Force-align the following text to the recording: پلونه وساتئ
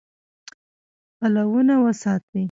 پلونه 1.17 1.75
وساتئ 1.83 2.39